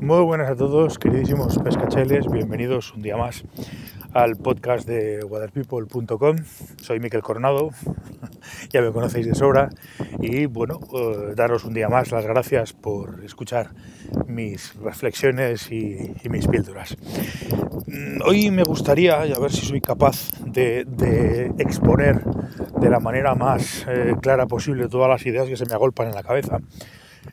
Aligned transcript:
Muy 0.00 0.22
buenas 0.22 0.48
a 0.48 0.54
todos, 0.54 0.96
queridísimos 0.96 1.58
pescacheles, 1.58 2.30
bienvenidos 2.30 2.94
un 2.94 3.02
día 3.02 3.16
más 3.16 3.42
al 4.14 4.36
podcast 4.36 4.86
de 4.86 5.24
waterpeople.com. 5.24 6.36
Soy 6.80 7.00
Miquel 7.00 7.20
Coronado, 7.20 7.70
ya 8.70 8.80
me 8.80 8.92
conocéis 8.92 9.26
de 9.26 9.34
sobra, 9.34 9.70
y 10.20 10.46
bueno, 10.46 10.78
eh, 10.94 11.32
daros 11.34 11.64
un 11.64 11.74
día 11.74 11.88
más 11.88 12.12
las 12.12 12.24
gracias 12.24 12.72
por 12.74 13.24
escuchar 13.24 13.70
mis 14.28 14.72
reflexiones 14.76 15.70
y, 15.72 16.14
mis 16.30 16.46
píldoras. 16.46 16.96
Mm, 17.88 18.22
hoy 18.24 18.52
me 18.52 18.62
gustaría, 18.62 19.20
a 19.20 19.38
ver 19.40 19.50
si 19.50 19.66
soy 19.66 19.80
capaz 19.80 20.30
de, 20.46 21.52
exponer 21.58 22.22
de 22.80 22.88
la 22.88 23.00
manera 23.00 23.34
más 23.34 23.84
eh, 23.88 24.14
clara 24.22 24.46
posible 24.46 24.88
todas 24.88 25.08
las 25.08 25.26
ideas 25.26 25.48
que 25.48 25.56
se 25.56 25.66
me 25.66 25.74
agolpan 25.74 26.06
en 26.06 26.14
la 26.14 26.22
cabeza. 26.22 26.60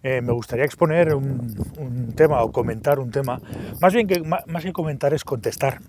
Eh, 0.03 0.21
me 0.21 0.33
gustaría 0.33 0.65
exponer 0.65 1.13
un, 1.15 2.13
tema 2.15 2.41
o 2.43 2.51
comentar 2.51 2.99
un 2.99 3.11
tema, 3.11 3.41
más 3.81 3.93
bien 3.93 4.07
que 4.07 4.21
más 4.21 4.63
que 4.63 4.73
comentar 4.73 5.13
es 5.13 5.23
contestar, 5.23 5.79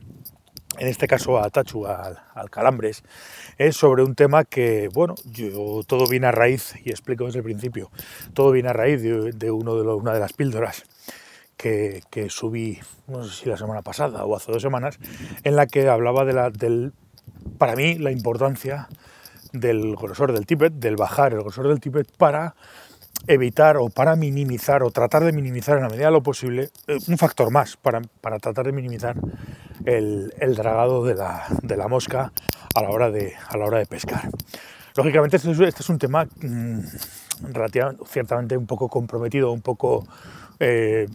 en 0.78 0.88
este 0.88 1.06
caso 1.06 1.38
a 1.38 1.50
Tachu, 1.50 1.86
al, 1.86 2.50
Calambres, 2.50 3.02
es 3.58 3.76
sobre 3.76 4.02
un 4.02 4.14
tema 4.14 4.44
que, 4.44 4.88
bueno, 4.92 5.14
yo, 5.24 5.82
todo 5.86 6.06
viene 6.06 6.26
a 6.26 6.32
raíz, 6.32 6.74
y 6.84 6.90
explico 6.90 7.24
desde 7.26 7.38
el 7.38 7.44
principio, 7.44 7.90
todo 8.34 8.50
viene 8.50 8.68
a 8.68 8.72
raíz 8.72 9.02
de, 9.02 9.50
uno 9.50 9.76
de 9.76 9.82
una 9.82 10.12
de 10.12 10.20
las 10.20 10.32
píldoras 10.32 10.84
que, 11.56 12.02
subí, 12.28 12.78
no 13.06 13.24
sé 13.24 13.42
si 13.42 13.48
la 13.48 13.56
semana 13.56 13.82
pasada 13.82 14.24
o 14.24 14.36
hace 14.36 14.52
dos 14.52 14.62
semanas, 14.62 14.98
en 15.44 15.56
la 15.56 15.66
que 15.66 15.88
hablaba 15.88 16.24
de 16.24 16.32
la, 16.32 16.50
del, 16.50 16.92
para 17.58 17.74
mí, 17.74 17.96
la 17.96 18.10
importancia 18.10 18.88
del 19.52 19.96
grosor 19.96 20.32
del 20.32 20.44
tippet, 20.46 20.74
del 20.74 20.96
bajar 20.96 21.32
el 21.32 21.40
grosor 21.40 21.68
del 21.68 21.80
tippet 21.80 22.10
para 22.16 22.54
evitar 23.26 23.76
o 23.76 23.88
para 23.88 24.16
minimizar 24.16 24.82
o 24.82 24.90
tratar 24.90 25.24
de 25.24 25.32
minimizar 25.32 25.76
en 25.76 25.82
la 25.82 25.88
medida 25.88 26.06
de 26.06 26.12
lo 26.12 26.22
posible 26.22 26.70
eh, 26.86 26.98
un 27.08 27.18
factor 27.18 27.50
más 27.50 27.76
para, 27.76 28.00
tratar 28.38 28.66
de 28.66 28.72
minimizar 28.72 29.16
el, 29.84 30.32
dragado 30.54 31.04
de 31.04 31.14
la, 31.14 31.88
mosca 31.88 32.32
a 32.74 32.82
la, 32.82 32.90
hora 32.90 33.10
de, 33.10 33.34
a 33.48 33.56
la 33.56 33.66
hora 33.66 33.78
de 33.78 33.86
pescar. 33.86 34.28
Lógicamente 34.96 35.36
este 35.36 35.50
es, 35.50 35.60
este 35.60 35.92
un 35.92 35.98
tema 35.98 36.24
mm, 36.24 36.80
ciertamente 38.06 38.56
un 38.56 38.66
poco 38.66 38.88
comprometido, 38.88 39.52
un 39.52 39.60
poco, 39.60 40.06
eh, 40.58 41.06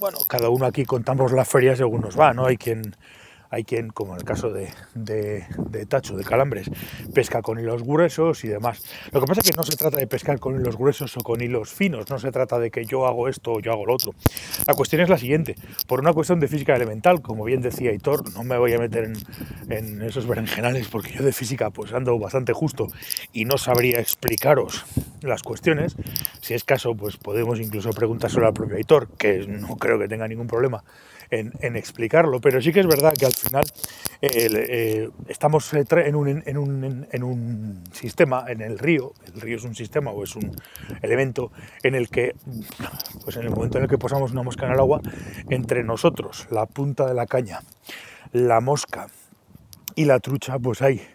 bueno, 0.00 0.18
cada 0.28 0.48
uno 0.48 0.66
aquí 0.66 0.84
contamos 0.84 1.32
las 1.32 1.48
ferias 1.48 1.78
según 1.78 2.00
nos 2.00 2.18
va, 2.18 2.32
¿no? 2.32 2.46
Hay 2.46 2.56
quien 2.56 2.96
hay 3.50 3.64
quien, 3.64 3.88
como 3.90 4.12
en 4.12 4.20
el 4.20 4.24
caso 4.24 4.50
de, 4.50 4.68
Tacho, 5.88 6.16
de 6.16 6.24
Calambres, 6.24 6.70
pesca 7.14 7.42
con 7.42 7.58
hilos 7.58 7.82
gruesos 7.82 8.44
y 8.44 8.48
demás. 8.48 8.82
Lo 9.12 9.20
que 9.20 9.26
pasa 9.26 9.40
es 9.42 9.50
que 9.50 9.56
no 9.56 9.62
se 9.62 9.76
trata 9.76 9.96
de 9.96 10.06
pescar 10.06 10.38
con 10.38 10.60
hilos 10.60 10.76
gruesos 10.76 11.16
o 11.16 11.20
con 11.20 11.40
hilos 11.40 11.72
finos, 11.72 12.10
no 12.10 12.18
se 12.18 12.30
trata 12.30 12.58
de 12.58 12.70
que 12.70 12.84
yo 12.84 13.06
hago 13.06 13.28
esto 13.28 13.52
o 13.52 13.60
yo 13.60 13.72
hago 13.72 13.86
lo 13.86 13.94
otro. 13.94 14.14
La 14.66 14.74
cuestión 14.74 15.02
es 15.02 15.08
la 15.08 15.18
siguiente, 15.18 15.56
por 15.86 16.00
una 16.00 16.12
cuestión 16.12 16.40
de 16.40 16.48
física 16.48 16.76
elemental, 16.76 17.22
como 17.22 17.44
bien 17.44 17.60
decía 17.60 17.92
Hitor, 17.92 18.32
no 18.34 18.44
me 18.44 18.58
voy 18.58 18.72
a 18.74 18.78
meter 18.78 19.12
en, 19.68 20.02
esos 20.02 20.26
berenjenales 20.26 20.88
porque 20.88 21.12
yo 21.12 21.24
de 21.24 21.32
física 21.32 21.70
pues 21.70 21.92
ando 21.92 22.18
bastante 22.18 22.52
justo 22.52 22.88
y 23.32 23.44
no 23.44 23.58
sabría 23.58 24.00
explicaros 24.00 24.84
las 25.22 25.42
cuestiones. 25.42 25.96
Si 26.48 26.54
es 26.54 26.64
caso, 26.64 26.94
pues 26.94 27.18
podemos 27.18 27.60
incluso 27.60 27.90
preguntárselo 27.90 28.46
al 28.46 28.54
propio 28.54 28.78
Hitor, 28.78 29.10
que 29.18 29.46
no 29.46 29.76
creo 29.76 29.98
que 29.98 30.08
tenga 30.08 30.26
ningún 30.26 30.48
en, 31.28 31.76
explicarlo, 31.76 32.40
pero 32.40 32.62
sí 32.62 32.72
que 32.72 32.80
es 32.80 32.86
verdad 32.86 33.12
que 33.12 33.26
al 33.26 33.34
final 33.34 33.66
eh, 34.22 35.10
estamos 35.28 35.70
en 35.74 36.16
un, 36.16 36.42
en, 36.46 36.56
un, 36.56 37.06
en 37.12 37.22
un, 37.22 37.84
sistema, 37.92 38.46
en 38.48 38.62
el 38.62 38.78
río, 38.78 39.12
el 39.26 39.42
río 39.42 39.58
es 39.58 39.64
un 39.64 39.74
sistema 39.74 40.10
o 40.10 40.24
es 40.24 40.36
un 40.36 40.56
elemento 41.02 41.52
en 41.82 41.94
el 41.94 42.08
que, 42.08 42.34
pues 43.24 43.36
en 43.36 43.42
el 43.42 43.50
momento 43.50 43.76
en 43.76 43.84
el 43.84 43.90
que 43.90 43.98
posamos 43.98 44.32
una 44.32 44.42
mosca 44.42 44.64
en 44.64 44.72
el 44.72 44.78
agua, 44.78 45.02
entre 45.50 45.84
nosotros, 45.84 46.46
la 46.50 46.64
punta 46.64 47.04
de 47.04 47.12
la 47.12 47.26
caña, 47.26 47.60
la 48.32 48.62
mosca 48.62 49.08
y 49.94 50.06
la 50.06 50.18
trucha, 50.18 50.58
pues 50.58 50.80
hay 50.80 51.06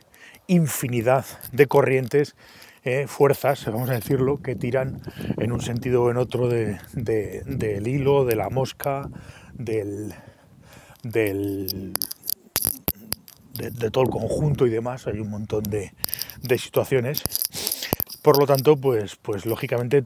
infinidad 0.45 1.25
de 1.51 1.65
corrientes 1.65 2.35
eh, 2.85 3.07
fuerzas, 3.07 3.65
vamos 3.65 3.89
a 3.89 3.93
decirlo, 3.93 4.41
que 4.41 4.55
tiran 4.55 5.01
en 5.37 5.51
un 5.51 5.61
sentido 5.61 6.03
o 6.03 6.11
en 6.11 6.17
otro 6.17 6.49
de, 6.49 6.79
del 6.93 7.87
hilo, 7.87 8.25
de 8.25 8.35
la 8.35 8.49
mosca, 8.49 9.09
del, 9.53 10.13
del 11.03 11.95
de, 13.53 13.91
todo 13.91 14.03
el 14.03 14.09
conjunto 14.09 14.65
y 14.65 14.69
demás, 14.69 15.07
hay 15.07 15.19
un 15.19 15.29
montón 15.29 15.63
de, 15.63 15.93
situaciones. 16.57 17.23
Por 18.21 18.39
lo 18.39 18.45
tanto, 18.45 18.77
pues, 18.77 19.15
pues 19.15 19.45
lógicamente 19.45 20.05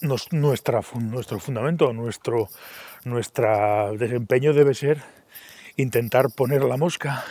nuestro 0.00 0.82
fundamento, 0.82 1.92
nuestro 1.92 2.48
desempeño 3.96 4.52
debe 4.52 4.74
ser 4.74 5.02
intentar 5.80 6.30
poner 6.30 6.62
la 6.64 6.76
mosca 6.76 7.24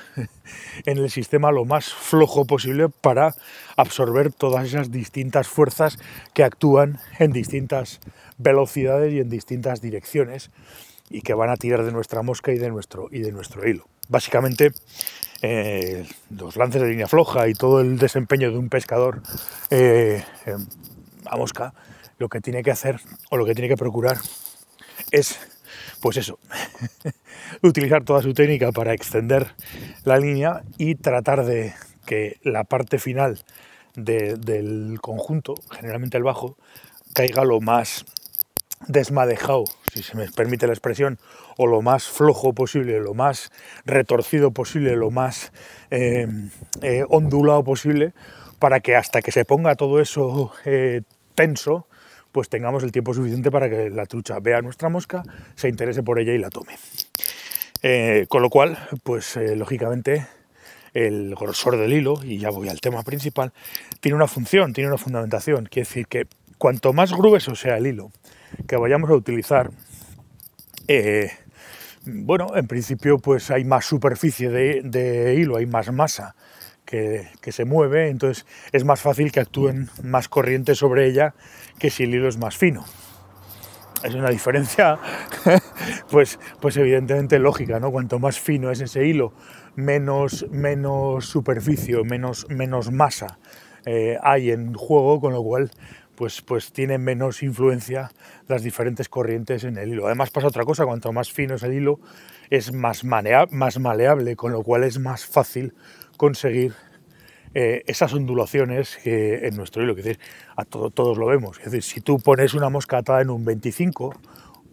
en 0.85 0.97
el 0.97 1.09
sistema 1.09 1.51
lo 1.51 1.65
más 1.65 1.93
flojo 1.93 2.45
posible 2.45 2.89
para 2.89 3.35
absorber 3.75 4.31
todas 4.31 4.65
esas 4.65 4.91
distintas 4.91 5.47
fuerzas 5.47 5.97
que 6.33 6.43
actúan 6.43 6.99
en 7.19 7.31
distintas 7.31 7.99
velocidades 8.37 9.13
y 9.13 9.19
en 9.19 9.29
distintas 9.29 9.81
direcciones 9.81 10.51
y 11.09 11.21
que 11.21 11.33
van 11.33 11.49
a 11.49 11.57
tirar 11.57 11.83
de 11.83 11.91
nuestra 11.91 12.21
mosca 12.21 12.51
y 12.51 12.57
de 12.57 12.69
nuestro, 12.69 13.07
y 13.11 13.19
de 13.19 13.31
nuestro 13.31 13.67
hilo. 13.67 13.85
Básicamente, 14.07 14.71
eh, 15.41 16.05
los 16.29 16.55
lances 16.55 16.81
de 16.81 16.89
línea 16.89 17.07
floja 17.07 17.47
y 17.47 17.53
todo 17.53 17.81
el 17.81 17.97
desempeño 17.97 18.51
de 18.51 18.57
un 18.57 18.69
pescador 18.69 19.21
eh, 19.69 20.23
a 21.25 21.37
mosca, 21.37 21.73
lo 22.17 22.27
que 22.29 22.41
tiene 22.41 22.63
que 22.63 22.71
hacer 22.71 22.99
o 23.29 23.37
lo 23.37 23.45
que 23.45 23.53
tiene 23.53 23.69
que 23.69 23.77
procurar 23.77 24.17
es, 25.11 25.39
pues 26.01 26.17
eso, 26.17 26.39
utilizar 27.61 28.03
toda 28.03 28.21
su 28.21 28.33
técnica 28.33 28.71
para 28.71 28.93
extender 28.93 29.53
la 30.03 30.17
línea 30.17 30.63
y 30.77 30.95
tratar 30.95 31.45
de 31.45 31.73
que 32.05 32.37
la 32.43 32.63
parte 32.63 32.99
final 32.99 33.43
del 33.95 34.99
conjunto, 35.01 35.55
generalmente 35.71 36.17
el 36.17 36.23
bajo, 36.23 36.57
caiga 37.13 37.43
lo 37.43 37.59
más 37.59 38.05
desmadejado, 38.87 39.65
si 39.93 40.03
se 40.03 40.15
me 40.15 40.29
permite 40.31 40.67
la 40.67 40.73
expresión, 40.73 41.19
o 41.57 41.67
lo 41.67 41.81
más 41.81 42.05
flojo 42.07 42.53
posible, 42.53 42.99
lo 42.99 43.13
más 43.13 43.51
retorcido 43.85 44.51
posible, 44.51 44.95
lo 44.95 45.11
más 45.11 45.51
eh, 45.91 46.27
eh, 46.81 47.03
ondulado 47.09 47.63
posible, 47.63 48.13
para 48.59 48.79
que 48.79 48.95
hasta 48.95 49.21
que 49.21 49.31
se 49.31 49.45
ponga 49.45 49.75
todo 49.75 49.99
eso 49.99 50.51
eh, 50.65 51.01
tenso, 51.35 51.87
pues 52.31 52.49
tengamos 52.49 52.83
el 52.83 52.91
tiempo 52.91 53.13
suficiente 53.13 53.51
para 53.51 53.69
que 53.69 53.89
la 53.89 54.05
trucha 54.05 54.39
vea 54.39 54.61
nuestra 54.61 54.89
mosca, 54.89 55.23
se 55.55 55.69
interese 55.69 56.03
por 56.03 56.19
ella 56.19 56.33
y 56.33 56.37
la 56.37 56.49
tome. 56.49 56.75
con 58.27 58.41
lo 58.41 58.49
cual, 58.49 58.77
pues 59.03 59.37
lógicamente 59.55 60.27
el 60.93 61.35
grosor 61.35 61.77
del 61.77 61.93
hilo, 61.93 62.19
y 62.23 62.39
ya 62.39 62.49
voy 62.49 62.69
al 62.69 62.81
tema 62.81 63.03
principal, 63.03 63.53
tiene 63.99 64.15
una 64.15 64.27
función, 64.27 64.73
tiene 64.73 64.89
una 64.89 64.97
fundamentación. 64.97 65.65
Quiere 65.65 65.87
decir 65.87 66.07
que 66.07 66.27
cuanto 66.57 66.93
más 66.93 67.13
grueso 67.13 67.55
sea 67.55 67.77
el 67.77 67.87
hilo, 67.87 68.11
que 68.67 68.75
vayamos 68.77 69.09
a 69.09 69.13
utilizar, 69.13 69.71
eh, 70.87 71.31
bueno, 72.05 72.55
en 72.55 72.67
principio 72.67 73.19
pues 73.19 73.51
hay 73.51 73.63
más 73.63 73.85
superficie 73.85 74.49
de, 74.49 75.35
hilo, 75.37 75.57
hay 75.57 75.65
más 75.65 75.91
masa 75.91 76.35
que, 76.89 77.51
se 77.51 77.65
mueve, 77.65 78.09
entonces 78.09 78.45
es 78.71 78.83
más 78.83 79.01
fácil 79.01 79.31
que 79.31 79.39
actúen 79.39 79.89
más 80.03 80.27
corrientes 80.27 80.79
sobre 80.79 81.05
ella 81.05 81.35
que 81.77 81.89
si 81.89 82.03
el 82.03 82.15
hilo 82.15 82.27
es 82.27 82.37
más 82.37 82.57
fino. 82.57 82.83
Es 84.03 84.15
una 84.15 84.29
diferencia, 84.29 84.97
pues, 86.09 86.39
pues 86.61 86.77
evidentemente 86.77 87.37
lógica, 87.37 87.79
¿no? 87.79 87.91
Cuanto 87.91 88.17
más 88.17 88.39
fino 88.39 88.71
es 88.71 88.81
ese 88.81 89.05
hilo, 89.05 89.33
menos, 89.75 90.47
menos 90.49 91.25
superficie, 91.25 92.01
menos, 92.03 92.47
menos 92.49 92.91
masa 92.91 93.37
eh, 93.85 94.17
hay 94.21 94.51
en 94.51 94.73
juego, 94.73 95.19
con 95.19 95.33
lo 95.33 95.43
cual 95.43 95.71
pues, 96.15 96.41
pues 96.41 96.73
tienen 96.73 97.03
menos 97.03 97.43
influencia 97.43 98.11
las 98.47 98.63
diferentes 98.63 99.09
corrientes 99.09 99.63
en 99.63 99.77
el 99.77 99.89
hilo. 99.89 100.07
Además 100.07 100.31
pasa 100.31 100.47
otra 100.47 100.65
cosa, 100.65 100.85
cuanto 100.85 101.13
más 101.13 101.31
fino 101.31 101.55
es 101.55 101.63
el 101.63 101.73
hilo, 101.73 101.99
es 102.49 102.73
más, 102.73 103.03
más 103.03 103.79
maleable, 103.79 104.35
con 104.35 104.51
lo 104.51 104.63
cual 104.63 104.83
es 104.83 104.97
más 104.97 105.25
fácil 105.25 105.73
conseguir 106.19 106.73
eh, 107.53 107.81
esas 107.87 108.13
ondulaciones 108.13 108.97
que 109.01 109.47
en 109.47 109.55
nuestro 109.55 109.81
hilo, 109.81 109.95
que 109.95 110.03
decir, 110.03 110.19
a 110.57 110.65
todos 110.65 111.17
lo 111.17 111.25
vemos. 111.25 111.57
Es 111.59 111.71
decir, 111.71 111.81
si 111.81 112.01
tú 112.01 112.19
pones 112.19 112.53
una 112.53 112.69
mosca 112.69 112.97
atada 112.97 113.21
en 113.21 113.29
un 113.29 113.45
25, 113.45 114.13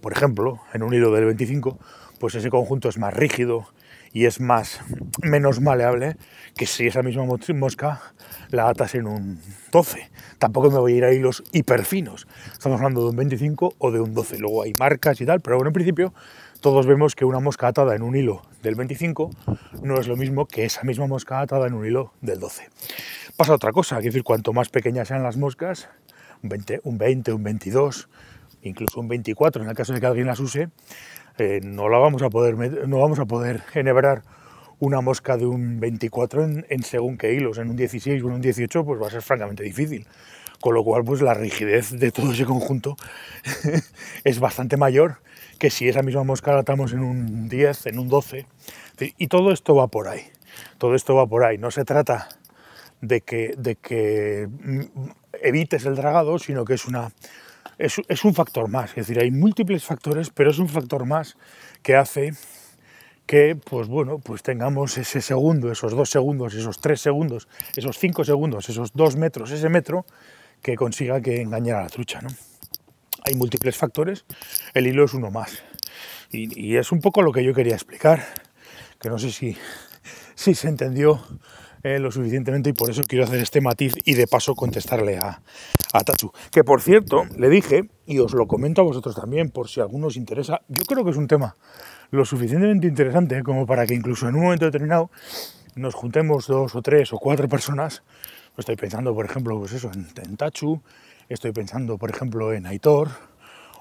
por 0.00 0.12
ejemplo, 0.12 0.60
en 0.74 0.82
un 0.82 0.92
hilo 0.92 1.12
del 1.12 1.24
25, 1.24 1.78
pues 2.18 2.34
ese 2.34 2.50
conjunto 2.50 2.88
es 2.88 2.98
más 2.98 3.14
rígido 3.14 3.68
y 4.12 4.24
es 4.24 4.40
más 4.40 4.80
menos 5.22 5.60
maleable 5.60 6.16
que 6.56 6.66
si 6.66 6.88
esa 6.88 7.02
misma 7.02 7.24
mosca 7.54 8.02
la 8.50 8.68
atas 8.68 8.96
en 8.96 9.06
un 9.06 9.40
12. 9.70 10.10
Tampoco 10.38 10.70
me 10.72 10.78
voy 10.78 10.94
a 10.94 10.96
ir 10.96 11.04
a 11.04 11.12
hilos 11.12 11.44
hiperfinos. 11.52 12.26
Estamos 12.52 12.78
hablando 12.78 13.02
de 13.02 13.10
un 13.10 13.16
25 13.16 13.74
o 13.78 13.90
de 13.92 14.00
un 14.00 14.14
12. 14.14 14.38
Luego 14.38 14.64
hay 14.64 14.74
marcas 14.80 15.20
y 15.20 15.26
tal, 15.26 15.40
pero 15.40 15.56
bueno, 15.56 15.68
en 15.68 15.74
principio 15.74 16.12
todos 16.66 16.84
vemos 16.84 17.14
que 17.14 17.24
una 17.24 17.38
mosca 17.38 17.68
atada 17.68 17.94
en 17.94 18.02
un 18.02 18.16
hilo 18.16 18.42
del 18.60 18.74
25 18.74 19.30
no 19.84 20.00
es 20.00 20.08
lo 20.08 20.16
mismo 20.16 20.46
que 20.46 20.64
esa 20.64 20.82
misma 20.82 21.06
mosca 21.06 21.38
atada 21.38 21.68
en 21.68 21.74
un 21.74 21.86
hilo 21.86 22.12
del 22.22 22.40
12. 22.40 22.68
Pasa 23.36 23.54
otra 23.54 23.70
cosa, 23.70 23.98
es 23.98 24.04
decir, 24.04 24.24
cuanto 24.24 24.52
más 24.52 24.68
pequeñas 24.68 25.06
sean 25.06 25.22
las 25.22 25.36
moscas, 25.36 25.88
un 26.42 26.48
20, 26.48 26.80
un, 26.82 26.98
20, 26.98 27.32
un 27.34 27.44
22, 27.44 28.08
incluso 28.62 28.98
un 28.98 29.06
24 29.06 29.62
en 29.62 29.68
el 29.68 29.76
caso 29.76 29.92
de 29.92 30.00
que 30.00 30.06
alguien 30.06 30.26
las 30.26 30.40
use, 30.40 30.70
eh, 31.38 31.60
no 31.62 31.88
la 31.88 31.98
vamos 31.98 32.22
a 32.22 32.30
poder 32.30 32.56
no 32.88 32.98
vamos 32.98 33.20
a 33.20 33.26
poder 33.26 33.62
enhebrar 33.74 34.24
una 34.80 35.00
mosca 35.00 35.36
de 35.36 35.46
un 35.46 35.78
24 35.78 36.64
en, 36.68 36.82
según 36.82 37.16
qué 37.16 37.32
hilos, 37.32 37.58
en 37.58 37.70
un 37.70 37.76
16 37.76 38.24
o 38.24 38.26
en 38.26 38.32
un 38.32 38.40
18, 38.40 38.84
pues 38.84 39.00
va 39.00 39.06
a 39.06 39.10
ser 39.10 39.22
francamente 39.22 39.62
difícil. 39.62 40.04
Con 40.60 40.74
lo 40.74 40.84
cual, 40.84 41.04
pues 41.04 41.20
la 41.22 41.34
rigidez 41.34 41.90
de 41.90 42.10
todo 42.10 42.32
ese 42.32 42.44
conjunto 42.44 42.96
es 44.24 44.40
bastante 44.40 44.76
mayor 44.76 45.20
que 45.58 45.70
si 45.70 45.88
esa 45.88 46.02
misma 46.02 46.24
mosca 46.24 46.52
la 46.52 46.60
atamos 46.60 46.92
en 46.92 47.00
un 47.00 47.48
10, 47.48 47.86
en 47.86 47.98
un 47.98 48.08
12. 48.08 48.46
Y 49.18 49.26
todo 49.28 49.52
esto 49.52 49.74
va 49.74 49.88
por 49.88 50.08
ahí. 50.08 50.22
Todo 50.78 50.94
esto 50.94 51.14
va 51.14 51.26
por 51.26 51.44
ahí. 51.44 51.58
No 51.58 51.70
se 51.70 51.84
trata 51.84 52.28
de 53.00 53.20
que, 53.20 53.54
de 53.56 53.76
que 53.76 54.48
mm, 54.48 54.80
evites 55.42 55.84
el 55.84 55.96
dragado, 55.96 56.38
sino 56.38 56.64
que 56.64 56.74
es 56.74 56.86
una 56.86 57.10
es, 57.78 58.00
es, 58.08 58.24
un 58.24 58.34
factor 58.34 58.68
más. 58.68 58.90
Es 58.90 59.06
decir, 59.06 59.20
hay 59.20 59.30
múltiples 59.30 59.84
factores, 59.84 60.30
pero 60.30 60.50
es 60.50 60.58
un 60.58 60.68
factor 60.68 61.04
más 61.04 61.36
que 61.82 61.94
hace 61.94 62.32
que, 63.26 63.56
pues 63.56 63.88
bueno, 63.88 64.18
pues 64.18 64.42
tengamos 64.42 64.96
ese 64.98 65.20
segundo, 65.20 65.70
esos 65.70 65.92
dos 65.92 66.10
segundos, 66.10 66.54
esos 66.54 66.80
tres 66.80 67.00
segundos, 67.00 67.48
esos 67.74 67.98
cinco 67.98 68.24
segundos, 68.24 68.68
esos 68.68 68.92
dos 68.92 69.16
metros, 69.16 69.50
ese 69.50 69.68
metro, 69.68 70.06
que 70.62 70.76
consiga 70.76 71.20
que 71.20 71.40
engañar 71.40 71.76
a 71.76 71.82
la 71.82 71.88
trucha, 71.88 72.20
¿no? 72.20 72.28
Hay 73.24 73.34
múltiples 73.34 73.76
factores, 73.76 74.24
el 74.74 74.86
hilo 74.86 75.04
es 75.04 75.14
uno 75.14 75.30
más. 75.30 75.62
Y, 76.30 76.76
es 76.76 76.92
un 76.92 77.00
poco 77.00 77.22
lo 77.22 77.32
que 77.32 77.44
yo 77.44 77.54
quería 77.54 77.74
explicar, 77.74 78.24
que 79.00 79.08
no 79.08 79.18
sé 79.18 79.30
si, 79.30 79.56
si 80.34 80.54
se 80.54 80.68
entendió 80.68 81.20
eh, 81.82 81.98
lo 81.98 82.10
suficientemente 82.10 82.70
y 82.70 82.72
por 82.72 82.90
eso 82.90 83.02
quiero 83.02 83.24
hacer 83.24 83.40
este 83.40 83.60
matiz 83.60 83.94
y 84.04 84.14
de 84.14 84.26
paso 84.26 84.54
contestarle 84.54 85.18
a, 85.18 85.40
a 85.92 86.00
Tachu. 86.04 86.32
Que 86.50 86.64
por 86.64 86.82
cierto, 86.82 87.24
le 87.36 87.48
dije, 87.48 87.88
y 88.06 88.18
os 88.18 88.34
lo 88.34 88.46
comento 88.46 88.80
a 88.80 88.84
vosotros 88.84 89.14
también, 89.14 89.50
por 89.50 89.68
si 89.68 89.80
a 89.80 89.84
alguno 89.84 90.08
os 90.08 90.16
interesa, 90.16 90.60
yo 90.68 90.84
creo 90.84 91.04
que 91.04 91.10
es 91.10 91.16
un 91.16 91.28
tema 91.28 91.56
lo 92.10 92.24
suficientemente 92.24 92.86
interesante 92.86 93.42
como 93.42 93.66
para 93.66 93.86
que 93.86 93.94
incluso 93.94 94.28
en 94.28 94.36
un 94.36 94.42
momento 94.42 94.64
determinado 94.64 95.10
nos 95.74 95.94
juntemos 95.94 96.46
dos 96.46 96.74
o 96.74 96.82
tres 96.82 97.12
o 97.12 97.18
cuatro 97.18 97.48
personas. 97.48 98.02
Estoy 98.56 98.76
pensando, 98.76 99.14
por 99.14 99.26
ejemplo, 99.26 99.58
pues 99.58 99.72
eso, 99.72 99.90
en, 99.92 100.36
Tachu, 100.36 100.80
estoy 101.28 101.52
pensando, 101.52 101.98
por 101.98 102.10
ejemplo, 102.10 102.54
en 102.54 102.66
Aitor, 102.66 103.10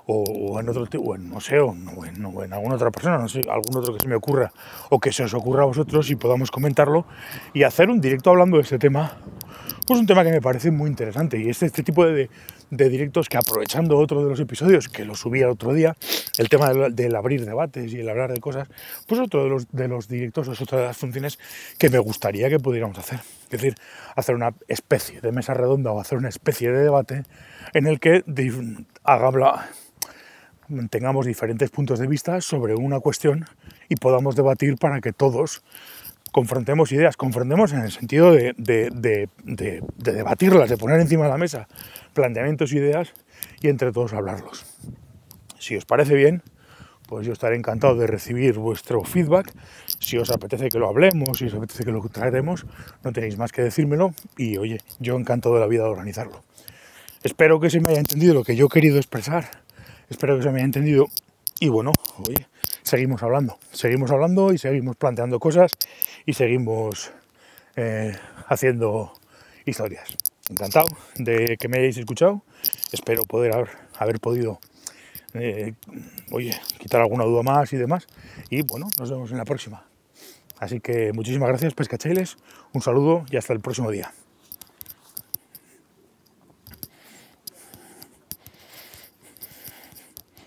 o, 0.06 0.60
en 0.60 0.70
otro 0.70 0.86
o 1.02 1.16
en, 1.16 1.42
sé, 1.42 1.60
o 1.60 1.74
en, 1.74 2.26
o 2.26 2.44
en, 2.44 2.54
alguna 2.54 2.76
otra 2.76 2.92
persona, 2.92 3.18
no 3.18 3.30
sé, 3.30 3.42
algún 3.50 3.78
otro 3.78 3.94
que 3.94 4.02
se 4.02 4.08
me 4.08 4.16
ocurra, 4.16 4.52
o 4.90 5.00
que 5.00 5.14
se 5.14 5.24
os 5.24 5.34
ocurra 5.34 5.64
a 5.64 5.66
vosotros 5.66 6.10
y 6.12 6.16
podamos 6.16 6.52
comentarlo 6.52 7.06
y 7.54 7.64
hacer 7.64 7.90
un 7.90 8.02
directo 8.02 8.30
hablando 8.30 8.58
de 8.58 8.64
este 8.64 8.78
tema 8.78 9.18
pues 9.86 10.00
un 10.00 10.06
tema 10.06 10.24
que 10.24 10.32
me 10.32 10.42
parece 10.42 10.72
muy 10.72 10.90
interesante 10.90 11.40
y 11.40 11.50
es 11.50 11.62
este 11.62 11.84
tipo 11.84 12.06
de, 12.06 12.30
directos 12.70 13.30
que 13.30 13.38
aprovechando 13.38 13.98
otro 13.98 14.24
de 14.24 14.30
los 14.30 14.40
episodios 14.40 14.90
que 14.90 15.06
lo 15.06 15.16
subí 15.16 15.42
el 15.42 15.50
otro 15.50 15.74
día, 15.74 15.96
el 16.38 16.50
tema 16.50 16.74
del, 16.74 17.16
abrir 17.16 17.46
debates 17.46 17.94
y 17.94 18.00
el 18.00 18.10
hablar 18.10 18.34
de 18.34 18.40
cosas, 18.40 18.68
pues 19.08 19.22
otro 19.22 19.44
de 19.44 19.88
los, 19.88 20.08
directos 20.08 20.48
es 20.48 20.62
otra 20.62 20.80
de 20.80 20.86
las 20.86 20.98
funciones 20.98 21.40
que 21.78 21.90
me 21.90 22.00
gustaría 22.00 22.50
que 22.50 22.60
pudiéramos 22.60 22.98
hacer. 22.98 23.20
Es 23.46 23.50
decir, 23.50 23.76
hacer 24.16 24.36
una 24.36 24.54
especie 24.68 25.22
de 25.22 25.32
mesa 25.32 25.54
redonda 25.54 25.92
o 25.92 26.00
hacer 26.00 26.18
una 26.18 26.30
especie 26.30 26.72
de 26.72 26.84
debate 26.84 27.24
en 27.74 27.88
el 27.88 28.00
que 28.00 28.24
tengamos 30.90 31.26
diferentes 31.26 31.70
puntos 31.70 32.00
de 32.00 32.08
vista 32.08 32.42
sobre 32.42 32.76
una 32.76 33.00
cuestión 33.00 33.46
y 33.88 33.96
podamos 33.96 34.36
debatir 34.36 34.78
para 34.78 35.00
que 35.00 35.14
todos 35.14 35.64
confrontemos 36.36 36.92
ideas, 36.92 37.16
confrontemos 37.16 37.72
en 37.72 37.80
el 37.80 37.94
sentido 37.94 38.34
de, 38.34 38.54
debatirlas, 39.96 40.70
de 40.70 40.76
poner 40.76 41.00
encima 41.00 41.24
de 41.24 41.30
la 41.30 41.38
mesa 41.38 41.70
planteamientos, 42.14 42.74
ideas 42.74 43.14
y 43.62 43.70
entre 43.70 43.94
todos 43.94 44.12
hablarlos. 44.12 44.66
Si 45.60 45.78
os 45.78 45.86
parece 45.86 46.14
bien, 46.14 46.44
pues 47.08 47.26
yo 47.26 47.32
estaré 47.32 47.56
encantado 47.56 47.96
de 47.96 48.06
recibir 48.06 48.58
vuestro 48.58 49.02
feedback. 49.06 49.54
Si 50.00 50.18
os 50.18 50.30
apetece 50.30 50.68
que 50.68 50.78
lo 50.78 50.90
hablemos, 50.90 51.38
si 51.38 51.46
os 51.46 51.54
apetece 51.54 51.86
que 51.86 51.94
lo 51.94 52.02
traeremos, 52.10 52.66
no 53.02 53.14
tenéis 53.14 53.38
más 53.38 53.54
que 53.54 53.62
decírmelo 53.62 54.14
y 54.36 54.58
oye, 54.58 54.80
yo 55.00 55.16
encantado 55.16 55.56
de 55.56 55.62
la 55.62 55.68
vida 55.68 55.84
de 55.84 55.90
organizarlo. 55.90 56.44
Espero 57.24 57.62
que 57.62 57.70
se 57.70 57.80
me 57.80 57.92
haya 57.92 58.00
entendido 58.00 58.34
lo 58.34 58.44
que 58.44 58.58
yo 58.58 58.66
he 58.66 58.70
querido 58.70 58.98
expresar, 58.98 59.46
espero 60.10 60.36
que 60.36 60.44
se 60.44 60.50
me 60.50 60.58
haya 60.58 60.66
entendido 60.66 61.06
y 61.62 61.70
bueno, 61.70 61.94
oye, 62.28 62.48
seguimos 62.84 63.24
hablando, 63.24 63.58
seguimos 63.72 64.12
hablando 64.12 64.52
y 64.52 64.58
seguimos 64.58 64.98
planteando 64.98 65.40
cosas 65.40 65.78
y 66.26 66.34
seguimos 66.34 67.12
eh, 67.76 68.16
haciendo 68.48 69.14
historias. 69.66 70.18
Encantado 70.50 70.88
de 71.18 71.58
que 71.58 71.68
me 71.68 71.78
hayáis 71.78 71.98
escuchado, 71.98 72.44
espero 72.92 73.24
poder 73.24 73.68
haber, 73.98 74.20
podido 74.20 74.60
eh, 75.34 75.74
oye, 76.32 76.54
quitar 76.80 77.02
alguna 77.02 77.26
duda 77.26 77.42
más 77.42 77.74
y 77.74 77.78
demás. 77.78 78.08
Y 78.50 78.62
bueno, 78.62 78.88
nos 79.00 79.10
vemos 79.10 79.32
en 79.32 79.38
la 79.38 79.46
próxima. 79.46 79.86
Así 80.60 80.80
que 80.80 81.12
muchísimas 81.14 81.50
gracias, 81.50 81.74
pescachailes, 81.74 82.38
un 82.74 82.82
saludo 82.82 83.26
y 83.30 83.38
hasta 83.38 83.54
el 83.54 83.60
próximo 83.60 83.92
día. 83.92 84.14